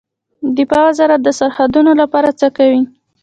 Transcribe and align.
دفاع 0.57 0.81
وزارت 0.89 1.19
د 1.23 1.29
سرحدونو 1.39 1.91
لپاره 2.01 2.29
څه 2.39 2.47
کوي؟ 2.57 2.81